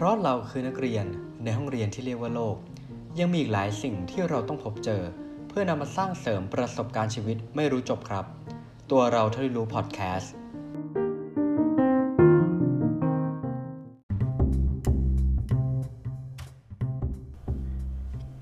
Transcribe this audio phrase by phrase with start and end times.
[0.00, 1.06] เพราะเราคือนักเรียน
[1.44, 2.56] ในห้องเรียนที่เรียกว่าโลก
[3.18, 5.02] ยังมีอีกหลายสิ่งที่เราต้องพบเจอ
[5.48, 8.24] เพื่อนำมาสร้างเสริมประสบการณ์ชีวิตไม่รู้จบครับ
[8.90, 10.32] ตัวเราเท่าที่รู้พอดแคสต์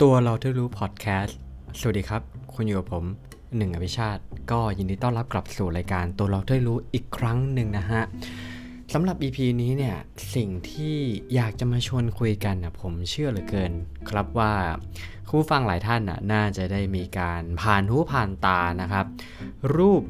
[0.03, 1.37] ตัวเราที่รู้พอดแคสต์
[1.81, 2.23] สวัสดีครับ
[2.55, 3.05] คุณอยู่กับผม
[3.57, 8.03] หนึ่งอภิชาติ ก็ยินดีต้อนรับกลับสู่รายการตัวเราที่รู้อีกครั้งหนึ่งนะฮะ
[8.93, 9.97] สำหรับ EP นี้เนี่ย
[10.35, 10.97] สิ่งที่
[11.35, 13.73] อยากจะมาชวนคุยกันนะผมเชื่อเหลือเกิน
[14.09, 14.55] ครับว่า
[15.29, 19.07] ผู้ฟังหลายท่านน่ะน่าจะได้มีการผ่านหูผ่านตานะครับ
[19.77, 20.03] รูป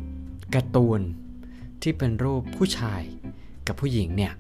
[0.55, 1.01] การ์ตูน
[1.83, 3.03] ที่เป็นรูปผู้ชาย
[3.67, 4.33] กับผู้หญิงเนี่ย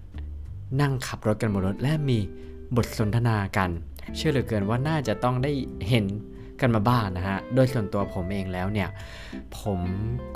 [0.80, 2.18] นั่งขับรถกันบนรถและมี
[2.76, 3.70] บทสนทนากัน
[4.16, 5.52] เชื่อเหลือเกินว่าน่าจะต้องได้
[5.88, 6.06] เห็น
[6.60, 8.88] กันมาบ้างนะฮะ โดยส่วนตัวผมเองแล้วเนี่ย
[9.58, 9.80] ผม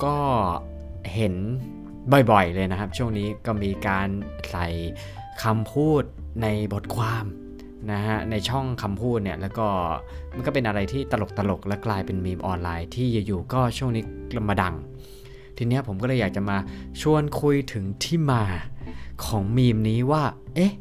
[0.04, 0.16] ก็
[1.14, 1.34] เห็น
[2.30, 4.08] บ่อยๆ เลยนะครับ ช่วงนี้ก็มีการ
[4.50, 4.66] ใส่
[5.42, 6.02] คำพูด
[6.42, 7.24] ในบทความ
[7.92, 9.68] นะฮะในช่องคำพูดเนี่ยแล้วก็
[10.34, 11.14] มันก็เป็นอะไรที่ต
[11.50, 14.04] ลกๆและกลายเป็นมีมออนไลน์ที่อยู่ๆก็ช่วงนี้
[14.48, 14.74] มาดัง
[15.56, 16.56] ทีนี้ผมก็เลยอยากจะมา
[17.00, 18.42] ชวนคุยถึงที่มา
[19.24, 20.72] ของมีมนี้ว่า เอ๊ะ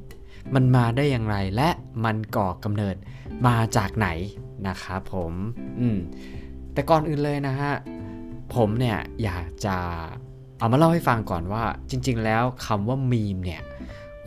[0.56, 1.70] มันมาได้อย่างไรและ
[2.06, 2.96] มันก่อกำเนิด
[3.48, 4.08] มาจากไหน
[4.68, 5.34] นะครับผม
[5.80, 5.98] อืม
[6.74, 7.74] แต่ก่อนอื่นเลยนะฮะ
[8.56, 9.78] ผมเนี่ยอยากจะ
[10.60, 13.62] เอามาเล่าให้ฟังก่อนว่าจริง ๆ แล้วคำว่ามีมเนี่ย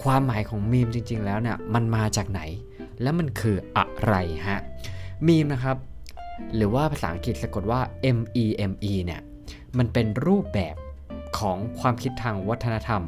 [0.02, 2.40] ความหมายของมีมจริง ๆ แล้วเนี่ยมันมาจากไหน
[3.02, 4.14] และมันคืออะไร
[4.48, 4.60] ฮะ
[5.26, 5.76] มีมนะครับ
[6.54, 7.80] หรือว่าภาษาอังกฤษสะกดว่า
[8.16, 9.20] M E M E เนี่ย
[9.78, 10.76] มันเป็นรูปแบบ
[11.38, 13.02] ของความคิดทางวัฒนธรรม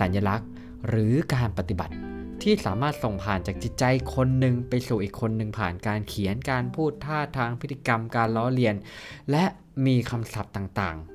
[0.00, 0.48] สัญลักษณ์
[0.88, 1.94] หรือการปฏิบัติ
[2.42, 8.74] ที่สามารถส่งผ่านจากจิตใจคนหนึ่งไปสู่อีกคนหนึ่งผ่านการเขียนการพูดท่าทางพฤติกรรมการล้อเลียน
[9.30, 9.44] และ
[9.86, 11.06] มีคำศัพท์ต่างๆ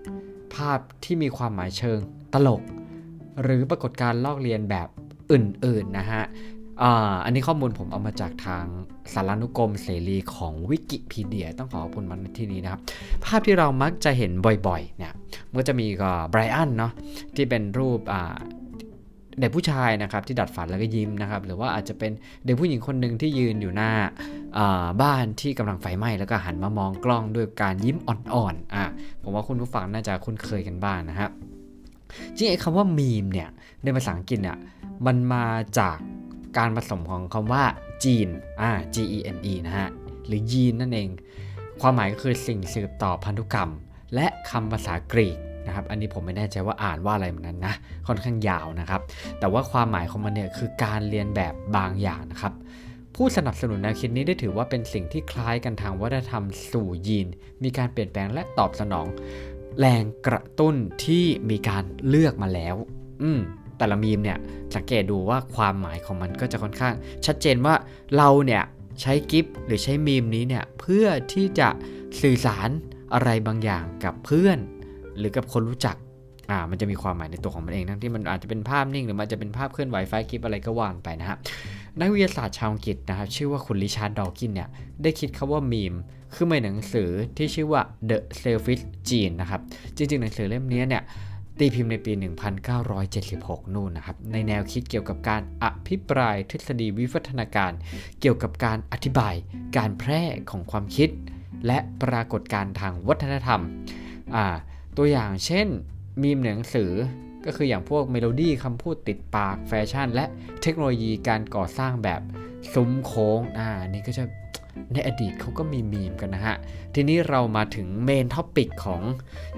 [0.56, 2.00] ภาพที่มีความหมายเชิง
[2.34, 2.62] ตลก
[3.44, 4.88] หรือปรากฏการลอกเลียนแบบ
[5.32, 6.24] อื่นๆนะฮะ
[7.26, 8.66] อันนี้ข้อมูลผมเอามาจากทาง
[9.14, 12.82] สารานุกรมเสรีของวิกิพีเดีย ต้องขอขอบคุณมันที่นี้นะครับ
[13.26, 14.32] ภาพที่เรามักจะเห็น
[14.68, 15.14] บ่อยๆเนี่ย
[15.54, 16.92] มันจะมีก็ไบรอันเนาะ
[17.36, 18.36] ที่เป็นรูปอ่า
[19.40, 22.12] เด็กผู้ชายนะครับที่ดัดฟันแล้วก็ยิ้มนะครับ หรือว่าอาจจะเป็น
[22.46, 23.92] เด็กผู้หญิงคนหนึ่งที่ยืนอยู่หน้า
[25.02, 28.86] บ้านที่กำลังไฟไหม้แล้วก็หันมามองกล้องด้วยการยิ้มอ่อนๆอะ
[29.24, 31.32] ผมว่าคุณผู้ฟังน่าจะคุ้นเคยกันบ้างนะครับ
[32.36, 33.50] จริงไอ้คำว่ามีมเนี่ย
[33.84, 34.58] ในภาษาอังกฤษเนี่ย
[35.06, 35.46] มันมา
[35.80, 35.98] จาก
[36.58, 37.64] การผสมของคำว่า
[38.04, 38.28] จีน
[38.62, 39.90] อ่า G E N E นะฮะ
[40.26, 41.10] หรือยีนนั่นเอง
[41.82, 43.72] ความหมายก็คือสิ่งสืบต่อพันธุกรรม
[44.16, 45.38] และคำภาษากรีก
[45.68, 47.74] นะครับ อันนี้ผมไม่แน่ใจว่าอ่านว่าอะไรเหมือนนั้นนะ
[48.08, 49.02] ค่อนข้างยาวนะครับ
[49.40, 52.54] แต่ว่าความหมายของมันเนี่ยคือการเรียนแบบบางอย่างนะครับ
[53.16, 57.28] ผู้สนับสนุนแนวคิดนี้ได้ถือว่าเป็นสิ่งที่คล้ายกันทางวัฒนธรรมสู่ยีน
[57.64, 59.08] มีการเปลี่ยนแปลงและตอบสนอง
[59.80, 62.76] แรงกระตุ้นที่มีการเลือกมาแล้ว
[63.24, 63.40] อืม
[63.78, 64.38] แต่ละมีมเนี่ย
[64.76, 66.94] สังเกตดูว่าความหมายของมันก็จะค่อนข้าง
[67.26, 67.76] ชัดเจนว่า
[68.18, 68.64] เราเนี่ย
[69.02, 71.70] ใช้ GIF หรือใช้มีมนี้เนี่ยเพื่อที่จะ
[72.22, 72.70] สื่อสาร
[73.14, 74.58] อะไรบางอย่างกับเพื่อน
[75.18, 75.96] หรือกับคนรู้จัก
[76.50, 81.38] อ่ามันจะมีความหมายในตัวของมันเองทั้งที่มันอาจจะเป็นภาพนิ่ง หรือมันจะเป็นภาพเคลื่อนไหวไฟล์คลิปอะไรก็ว่ากันไปนะฮะ
[82.00, 84.70] นักวิทยาศาสตร์ชาวอังกฤษนะครับชื่อว่าคุณริชาร์ดดอว์กินส์เนี่ย
[85.04, 85.94] ได้คิดคำว่ามีม
[86.34, 89.62] คือในหนังสือที่ชื่อว่า The Selfish Gene นะครับ
[89.96, 91.04] จริงๆ หนังสือเล่มนี้เนี่ย
[91.60, 92.12] ตีพิมพ์ในปี
[92.74, 97.72] 1976 นู่นนะครับ ในแนวคิดเกี่ยวกับการอภิปรายทฤษฎีวิวัฒนาการ
[98.22, 99.36] เกี่ยวกับการอธิบาย
[99.78, 101.10] การแพร่ของความคิด
[101.68, 103.62] และปรากฏการณ์ทางวัฒนธรรม
[104.36, 104.56] อ่า
[104.98, 105.68] ตัวอย่างเช่น
[106.22, 106.92] มีมหนังสือ
[107.46, 110.26] ก็คืออย่างพวกเมโลดี้คำพูดติดปากแฟชั่น และ
[110.62, 112.22] เทคโนโลยีการก่อสร้างแบบ
[112.74, 114.24] ซุ้มโค้งอ่านี่ก็จะ
[114.94, 116.56] ในอดีตเขาก็มีมีมกันนะฮะ
[116.94, 119.02] ทีนี้เรามาถึง main topic ของ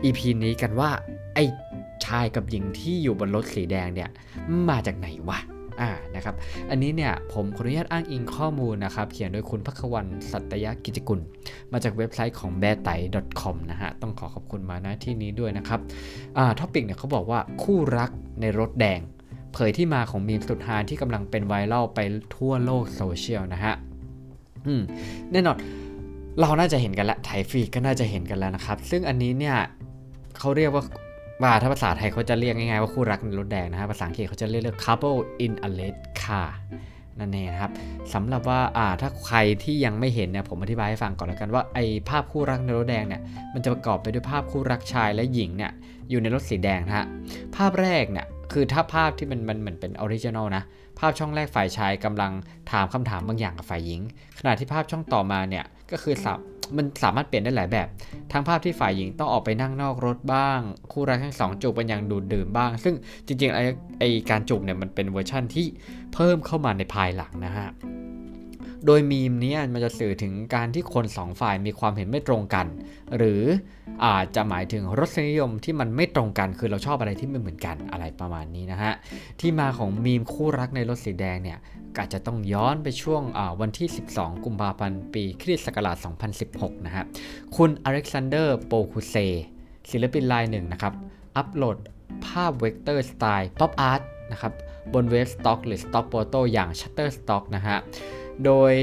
[0.03, 0.91] EP นี้กันว่า
[1.33, 1.43] ไอ้
[2.05, 4.09] ชายกับหญิงที่อยู่บนรถสีแดงเนี่ย
[4.69, 5.39] มาจากไหนวะ
[5.81, 6.35] อ่านะครับ
[6.69, 11.19] อันนี้เนี่ยผมขออนุญาตอ้างอิงข้อมูลนะครับ เขียนโดยคุณพักวันสัตยกิจกุล
[11.71, 12.99] มาจากเว็บไซต์ของ b e t a i
[13.41, 15.79] com นะฮะต้องขอขอบคุณมาณที่นี้ด้วยนะครับ
[16.37, 18.09] อ่า topic เนี่ยเขาบอกว่าคู่รัก
[18.41, 18.99] ในรถแดง
[19.53, 21.99] เผยที่มาของมีมสุดฮาที่กำลังเป็นไวรัลไป
[22.35, 23.73] ทั่วโลกโซเชียลนะฮะ
[24.67, 24.81] อืม
[25.31, 25.57] แน่นอน
[26.39, 29.57] เราน่าจะเห็นกันแล้วในฟีดก็น่าจะเห็นกันแล้วนะครับ ซึ่งอันนี้เนี่ย
[30.37, 30.83] เขาเรียกว่า
[31.41, 36.49] ว่าถ้าภาษาไทยเขาจะเรียกง่ายๆว่าคู่รักในรถแดงนะฮะภาษาอังกฤษเขาจะเรียก couple in a red car
[37.19, 37.71] นั่นเองนะครับ
[38.13, 43.21] สำหรับว่าอ่าถ้าใครที่ยังไม่เห็นเนี่ยผมอธิบายให้ฟังก่อนแล้วกันว่าไอ้ภาพคู่รักในรถแดงเนี่ย
[43.53, 45.71] มันจะประกอบไปด้วยภาพคู่รักชายและหญิงเนี่ย
[46.09, 47.05] อยู่ในรถสีแดงนะฮะ
[47.55, 50.63] ภาพแรกเนี่ยคือถ้าภาพที่มันมันเหมือนเป็น original นะ
[50.99, 52.31] ภาพช่องแรกฝ่ายชายกำลัง
[52.71, 54.01] ถามคำถามบางอย่างกับฝ่ายหญิง
[54.39, 56.39] ขณะที่ภาพช่องต่อมาเนี่ยก็คือสับ
[56.77, 57.87] มันสามารถเปลี่ยนได้หลายแบบ
[58.31, 60.59] ทั้งภาพที่ฝ่ายหญิงต้องออกไปนั่งนอกรถบ้าง
[60.91, 62.95] คู่รักทั้งสองจูบกันอย่างดูดดื่มบ้าง ซึ่ง
[63.27, 63.63] จริงๆไอ้
[63.99, 65.67] ไอการจูบเนี่ยมันเป็นเวอร์ชั่นที่
[66.13, 67.69] เพิ่มเข้ามาในภายหลังนะฮะ
[68.85, 72.65] โดยมีมนี้มันจะสื่อถึงการที่คนสองฝ่ายมีความเห็นไม่ตรงกัน
[73.17, 73.41] หรือ
[74.05, 78.93] อาจจะหมายถึงรสนิยมที่มันไม่ตรงกัน คือเราชอบอะไรที่ไม่เหมือนกันอะไรประมาณนี้นะฮะ
[79.39, 81.59] ที่มาของมีมคู่รักในรถสีแดงเนี่ย
[81.97, 83.21] อาจจะต้องย้อนไปช่วง
[83.61, 85.97] วันที่ 12 กุมภาพันธ์ ปีคริสต์ศักราช
[86.41, 87.03] 2016 นะฮะ
[87.55, 89.15] คุณอเล็กซานเดอร์โปคูเซ
[89.91, 90.93] ศิลปินรายหนึ่งนะครับ
[91.37, 91.77] อัปโหลด
[92.25, 94.01] ภาพเวกเตอร์สไตล์ป๊อปอาร์ต
[94.31, 94.53] นะครับ
[94.93, 97.77] บนเว็บสต็อกหรือสต็อกโ h โต้อย่าง Shutterstock นะฮะ
[98.45, 98.73] โดย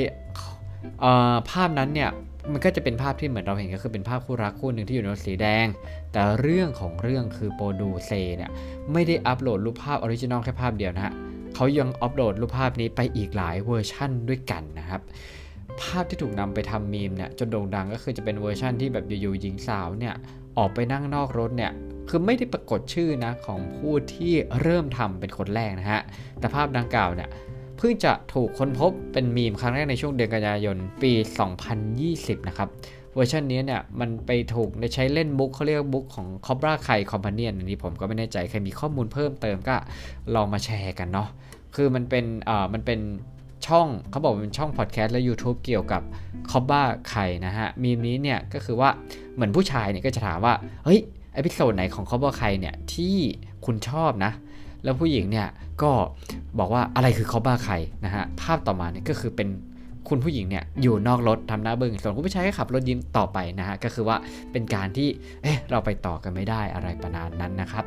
[1.50, 2.11] ภาพนั้นเนี่ย
[2.52, 5.67] มันก็จะเป็นภาพที่เหมือนเราเห็นก็คือเป็นภาพคู่รักคู่หนึ่งที่อยู่ในรถสีแดง
[6.12, 8.50] แต่เรื่องของเรื่องคือโปรดูเซเนี่ย
[8.93, 11.14] ไม่ได้อัปโหลดรูปภาพ original แค่ภาพเดียวนะฮะ
[11.55, 15.00] เขายังอัปโหลดรูปภาพนี้ไปอีกหลายเวอร์ชั่นด้วยกันนะครับ
[15.82, 20.14] ภาพที่ถูกนำไปทำมีมเนี่ยจนโด่งดังก็คือจะเป็นเวอร์ชั่นที่แบบอยู่ๆหญิงสาวเนี่ย
[20.58, 21.73] ออกไปนั่งนอกรถเนี่ย
[22.12, 26.02] คือไม่ได้ปรากฏชื่อนะของผู้ที่เริ่มทำเป็นคนแรกนะฮะ
[26.38, 27.28] แต่ภาพดังกล่าวเนี่ย
[27.76, 31.12] เพิ่งจะถูกค้นพบเป็นมีมครั้งแรกในช่วงเดือนกันยายนปี
[31.80, 32.68] 2020 นะครับ
[33.14, 39.76] เวอร์ชันนี้เนี่ยมันไปถูกใช้เฟซบุ๊กเขาเรียกเฟซบุ๊กของ Cobra Kai Companion อันนี้ผมก็ไม่แน่ใจ ใครมีข้อมูลเพิ่มเติมก็
[40.34, 41.28] ลองมาแชร์กันเนาะ
[41.74, 43.00] คือมันเป็นอ่ามันเป็น
[43.66, 46.02] ช่องเขาบอกเป็นช่องพอดแคสต์และ YouTube เกี่ยวกับ
[46.50, 48.90] Cobra Kai นะฮะมีมนี้เนี่ยก็คือว่า
[49.34, 50.54] เหมือนผู้ชายเนี่ยก็จะถามว่า
[50.84, 51.00] เฮ้ย
[51.37, 53.17] episode ไหนของ Cobra Kai เนี่ยที่
[53.65, 54.32] คุณชอบนะ
[54.85, 55.49] แล้วผู้หญิงเนี่ย
[55.82, 55.91] ก็
[56.59, 59.49] บอกว่าอะไรคือ Cobra Kaiนะฮะภาพต่อมาเนี่ยก็คือเป็น
[60.09, 64.17] คุณผู้หญิงเนี่ยอยู่นอกรถทำหน้าบึง้งส่วนคุณผู้ชายก็ขับรถยิ้มต่อไปนะฮะก็คือว่า
[64.53, 65.09] เป็นการที่
[65.43, 67.85] เอ๊ะเราไปต่อกันไม่ได้อะไรประมาณนั้นนะครับ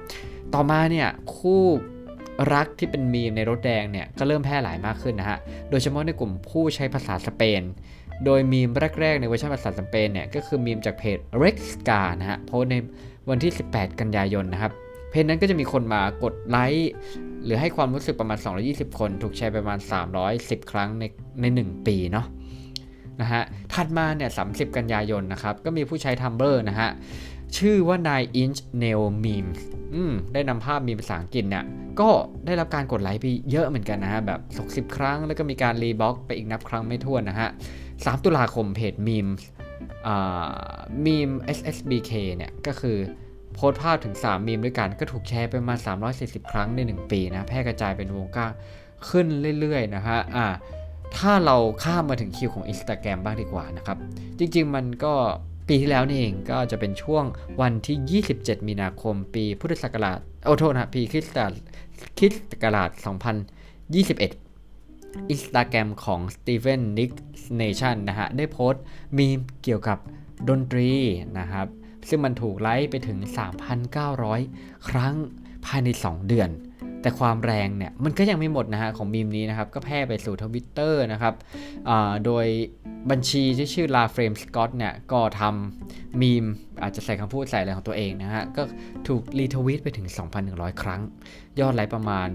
[0.53, 1.63] ต่อมาเนี่ยคู่
[2.53, 5.37] รักที่เป็นมีมในรถแดงเนี่ยก็เริ่มแพร่หลายมากขึ้นนะฮะ
[5.69, 7.61] โดยเฉพาะในกลุ่มผู้ใช้ภาษาสเปน
[8.25, 8.69] โดยมีม
[9.01, 11.57] แรกๆในเวอร์ชันภาษาสเปนเนี่ยก็คือมีมจากเพจ Rex
[11.87, 12.75] c a นะฮะโพสใน
[13.29, 14.71] วันที่ 18 กันยายนนะครับ
[15.09, 16.91] เพจนั้นก็จะมีคนมากดไลค์
[17.43, 18.37] หรือให้ความรู้สึกประมาณ
[18.69, 19.79] 220 คน ถูกแชร์ประมาณ
[20.25, 21.03] 310 ครั้งใน
[21.41, 22.25] ใน 1 ปีเนาะ
[23.21, 23.43] นะฮะ
[23.73, 26.89] ถัดมาเนี่ย 30 กันยายนนะครับ ก็มีผู้ใช้ทัมเบอร์นะฮะ
[27.57, 29.59] ชื่อว่า9 inch nail memes
[29.93, 31.63] อืมได้นำภาพมีภาษาอังกฤษเนี่ย
[31.99, 32.09] ก็
[32.45, 34.39] ได้รับการกดไลค์ไปเยอะเหมือนกันนะฮะ แบบ
[34.89, 37.49] 60 ครั้ง แล้วก็มีการรีบล็อกไปอีกนับครั้งไม่ถ้วนนะฮะ
[37.87, 39.41] 3 ตุลาคมเพจ memes
[40.45, 40.53] า
[41.05, 42.97] meme ssbk เนี่ย ก็คือ
[43.53, 45.75] โพสภาพถึง 3 มีมด้วยกัน ก็ถูกแชร์ไปมา
[46.13, 48.51] 340 ครั้งใน 1 ปีนะ แพร่กระจายเป็นวงกว้าง
[49.09, 49.27] ขึ้น
[49.59, 50.47] เรื่อยๆนะฮะอ่า
[51.17, 53.97] ถ้าเราข้ามมาถึงคิวของ Instagram บ้างดีกว่านะครับ
[54.39, 55.13] จริงๆมันก็
[55.67, 57.23] ปีที่แล้วนี่เองก็จะเป็นช่วง
[57.61, 61.61] วันที่ 27 มีนาคม ปีพุทธศักราชโอ้โทษนะปีคริสต์
[62.17, 62.89] คริสต์ศักราช
[63.89, 64.42] 2021
[65.29, 67.11] อินสตาแกรมของ Steven Nick
[67.61, 68.83] Nation นะฮะ ได้โพสต์
[69.17, 69.97] มีมเกี่ยวกับ
[70.49, 70.91] ดนตรี
[71.39, 71.67] นะครับ
[72.09, 73.19] ซึ่งมันถูกไลค์ไปถึง
[74.03, 75.15] 3,900 ครั้ง
[75.65, 76.49] ภายใน 2 เดือน
[77.01, 81.33] แต่ความแรงเนี่ย มันก็ยังไม่หมดนะฮะ ของมีมนี้นะครับ ก็แพร่ไปสู่ทวิตเตอร์นะครับ
[82.25, 82.45] โดย
[83.09, 86.45] บัญชีที่ชื่อลาเฟรมสกอตเนี่ย ก็ทำมีม
[86.81, 88.63] อาจจะใส่คำพูดใส่อะไรของตัวเองนะฮะ ก็
[89.07, 90.07] ถูกรีทวิตไปถึง
[90.45, 91.01] 2,100 ครั้ง
[91.59, 92.27] ยอดไลค์ประมาณ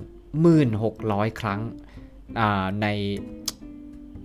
[0.66, 1.60] 1,600 ครั้ง
[2.82, 2.86] ใน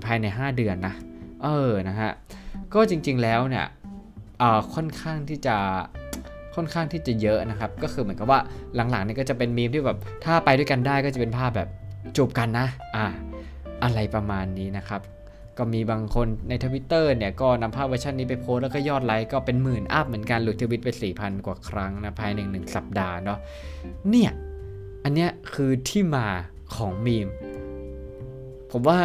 [0.06, 0.96] ภายใน 5 เดือนนะ
[1.44, 2.12] เออ นะฮะ
[2.74, 3.66] ก็จริงๆแล้วเนี่ย
[4.76, 5.56] ค่อนข้างที่จะ
[6.56, 8.40] ค่อนข้างที่จะเยอะนะครับ ก็คือเหมือนกับว่า
[8.76, 11.70] หลังๆนี่ก็จะเป็นมีมที่แบบถ้าไปด้วยกันได้ก็จะเป็นภาพแบบ
[12.16, 13.06] จูบกันนะ อ่า
[13.84, 15.01] อะไรประมาณนี้นะครับ
[15.58, 23.39] ก็มีบางคนในทวิตเตอร์เนี่ยก็นำภาพเวอร์ชันนี้ไปโพสต์แล้วก็ยอดไลค์ก็เป็นหมื่น up เหมือนกันรีทวิตไป 4,000 กว่าครั้งนะภายในหนึ่งสัปดาห์เนาะ
[24.10, 24.32] เนี่ย
[25.04, 26.27] อันเนี้ยคือที่มา
[26.75, 27.27] ของมีม
[28.75, 29.00] ผมว่า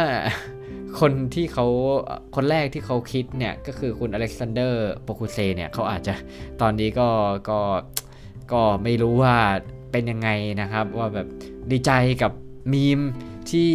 [0.99, 1.65] คนที่เขา
[2.35, 6.13] คนแรกที่เขาคิดเนี่ย ก็คือคุณอเล็กซานเดอร์โปคูเซเนี่ยเขาอาจจะ
[6.61, 7.09] ตอนนี้ก็
[7.49, 7.59] ก็
[8.51, 9.35] ก็ไม่รู้ว่า
[9.91, 10.29] เป็นยังไง
[10.61, 11.27] นะครับ ว่าแบบ
[11.71, 12.31] ดีใจกับ
[12.73, 12.99] มีม
[13.51, 13.71] ที่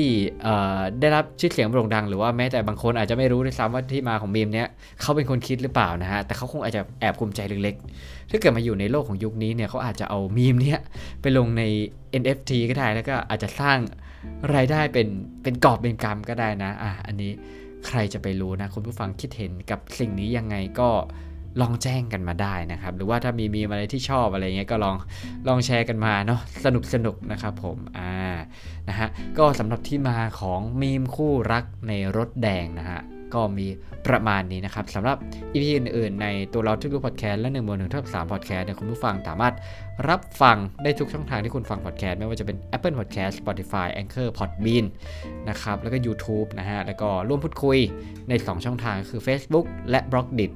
[1.00, 4.68] ได้รับชื่อเสียงโด่งดัง หรือว่าแม้แต่บางคนอาจจะไม่รู้ด้วยซ้ำว่าที่มาของมีมเนี้ย
[5.00, 10.80] เขาเป็นคนคิดหรือเปล่านะฮะ แต่เขาคงอาจจะแอบภูมิใจเล็กๆ ถ้าเกิดมาอยู่ในโลกของยุคนี้เนี่ยเขาอาจจะเอามีมเนี้ย
[11.22, 11.62] ไปลงใน
[12.22, 13.78] NFT ก็ได้แล้วก็อาจจะสร้าง
[14.54, 15.08] รายได้เป็น
[15.42, 17.32] เป็นกอบเป็นกรรมก็ได้นะอะอันนี้
[17.86, 20.90] ใครจะไปรู้นะคุณผู้ฟังคิดเห็นกับสิ่งนี้ยังไงก็
[21.60, 24.96] ลองแจ้งกันมาได้นะครับ หรือว่าถ้ามีมีอะไรที่ชอบอะไรเงี้ยก็ลอง
[25.48, 28.12] ลองแชร์กันมาเนาะสนุกสนุกนะครับผมอ่า
[28.88, 33.00] นะฮะก็สำหรับที่มาของมีมคู่รักในรถแดงนะฮะ
[33.34, 33.66] ก็มี
[34.06, 35.16] ประมาณนี้นะครับสำหรับ
[35.54, 39.54] EP อื่นๆ ในตัวเราทุกรูพอดแคสต์และ1นึ่งบนหนึ่งเท่ากับสามพอดแคสต์เนี่ยคุณผู้ฟังสามารถ
[40.08, 44.84] รับฟังได้ทุกช่องทางที่คุณฟังพอดแคสต์ไม่ว่าจะเป็น Apple Podcast Spotify Anchor Podbean
[45.48, 47.78] นะครับแล้วก็ YouTube นะฮะแล้วก็ร่วมพูดคุย
[48.28, 50.52] ใน 2 ช่องทางคือ Facebook และ b l o g d i t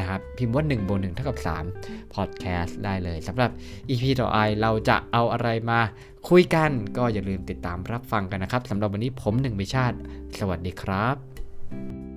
[0.00, 1.38] นะครับพิมพ์ว่า1บน1เท่ากับ
[1.76, 3.50] 3 Podcast ได้เลยสำหรับ
[3.90, 5.80] EP ต่อไปเราจะเอาอะไรมา
[6.28, 9.96] คุยกัน ก็อย่าลืมติดตามรับฟังกันนะครับสำหรับวันนี้ผมหนึ่งมิชาติ
[10.38, 12.09] สวัสดีครับ